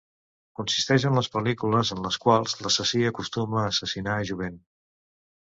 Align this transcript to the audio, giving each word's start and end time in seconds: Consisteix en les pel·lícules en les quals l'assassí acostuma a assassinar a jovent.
Consisteix 0.59 1.03
en 1.09 1.19
les 1.19 1.29
pel·lícules 1.35 1.91
en 1.97 2.01
les 2.07 2.17
quals 2.23 2.57
l'assassí 2.63 3.03
acostuma 3.11 3.61
a 3.61 3.69
assassinar 3.75 4.17
a 4.23 4.27
jovent. 4.33 4.59